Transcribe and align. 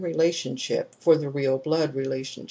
relationship 0.01 0.93
for 0.99 1.15
the 1.17 1.29
real 1.29 1.57
blood 1.57 1.95
relationship. 1.95 2.39